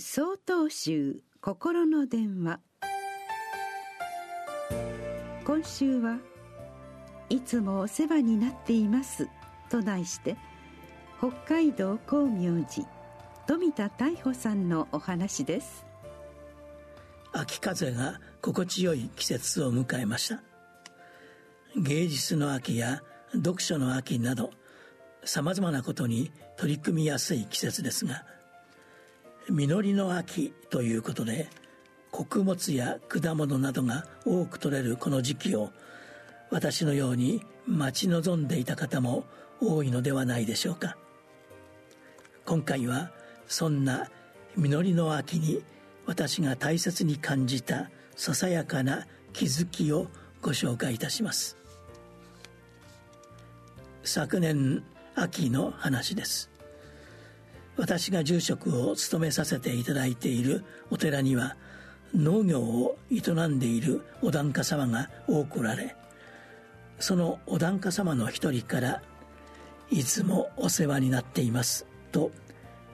[0.00, 2.60] 総統集心の電話。
[5.44, 6.18] 今週は
[7.28, 9.28] いつもお世話になっています
[9.68, 10.38] と題して
[11.18, 12.88] 北海道光明寺
[13.46, 15.84] 富田大穂さんのお話です。
[17.32, 20.42] 秋風が心地よい季節を迎えました。
[21.76, 24.50] 芸術の秋や読書の秋など
[25.24, 28.24] さまざまなことに取り組みやすい季節ですが
[29.50, 31.48] 実りの秋ということで
[32.10, 35.70] 穀物や果物などが多く取れるこの時期を
[36.50, 39.24] 私のように待ち望んでいた方も
[39.60, 40.96] 多いのではないでしょうか。
[42.44, 43.10] 今回は
[43.46, 44.10] そんな
[44.56, 45.62] 実りの秋に
[46.06, 50.08] 私が大切に感じたささやかな気づきを
[50.42, 51.56] ご紹介いたします。
[54.02, 54.82] 昨年
[55.14, 56.49] 秋の話です。
[57.80, 61.56] 私が住職を務めさせていただいているお寺には
[62.14, 65.96] 農業を営んでいるお檀家様が多くおられ
[66.98, 69.02] そのお檀家様の一人から
[69.90, 72.32] 「いつもお世話になっています」と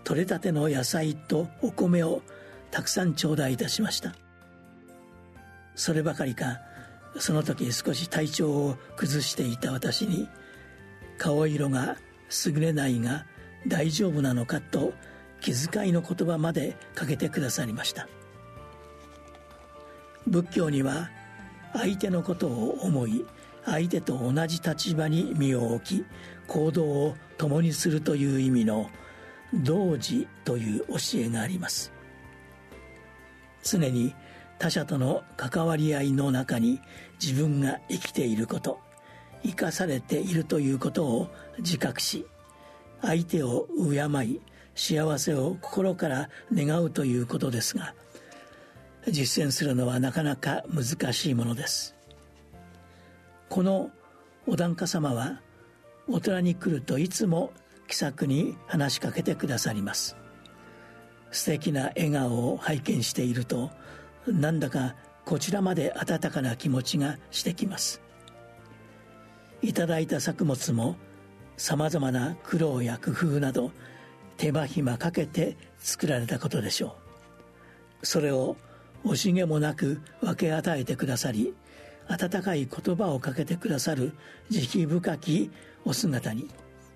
[0.05, 2.23] 取れたての野菜とお米を
[2.71, 4.15] たくさん頂戴いたしました。
[5.75, 6.61] そればかりか
[7.19, 10.29] その時少し体調を崩していた私に
[11.19, 11.97] 顔色が
[12.47, 13.27] 優れないが
[13.67, 14.93] 大丈夫なのかと
[15.41, 18.09] 気遣いの言葉までかけてくださりました。
[20.27, 21.11] 仏教には
[21.73, 23.25] 相手のことを思い
[23.65, 26.05] 相手と同じ立場に身を置き
[26.47, 28.91] 行動を共にするという意味の
[29.53, 31.93] 同時という教えがあります。
[33.63, 34.15] 常に
[34.59, 36.81] 他者との関わり合いの中に
[37.21, 38.81] 自分が生きていること
[39.43, 42.27] 生かされているということを自覚し
[43.03, 44.41] 相手を敬い
[44.75, 47.95] 幸せを心から願うということですが
[49.09, 51.95] 実践するのはなかなか難しいものです。
[53.49, 53.91] この
[54.47, 55.41] お檀家様は
[56.09, 57.53] お寺に来るといつも
[57.87, 60.17] 気さくに話しかけてくださります。
[61.31, 63.71] 素敵な笑顔を拝見していると
[64.27, 68.03] なんだかこちらまで温かな気持ちがしてきます。
[69.63, 70.97] いただいた作物も
[71.57, 73.71] さまざまな苦労や工夫など
[74.37, 76.97] 手間暇かけて作られたことでしょ
[78.03, 78.07] う。
[78.07, 78.57] それを
[79.05, 81.55] 惜しげもなく分け与えてくださり
[82.09, 84.13] 温かい言葉をかけてくださる
[84.51, 85.51] 慈悲深き
[85.85, 86.49] お姿に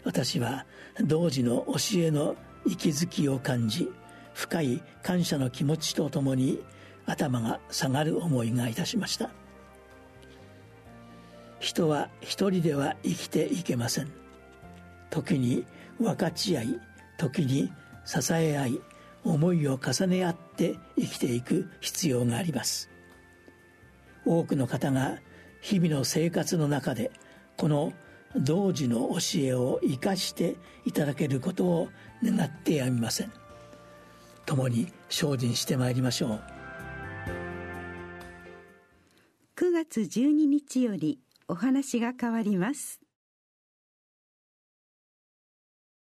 [0.04, 0.66] 私は
[1.00, 3.90] 同時の教えの息づきを感じ
[4.34, 6.62] 深い感謝の気持ちとともに
[7.06, 9.30] 頭が下がる思いがいたしました。
[11.58, 14.10] 人は一人では生きていけません。
[15.10, 15.64] 時に
[15.98, 16.80] 分かち合い
[17.18, 17.70] 時に
[18.04, 18.80] 支え合い
[19.24, 22.90] 思いを重ね合って生きていく必要があります。
[24.24, 25.18] 多くの方が
[25.60, 27.10] 日々の生活の中で
[27.56, 27.92] この
[28.36, 31.88] 同時の教えを生かしていただけることを
[32.22, 33.32] 願ってやみません。
[34.46, 36.40] 共に精進してまいりましょう。
[39.56, 43.00] 9月12日よりお話が変わります。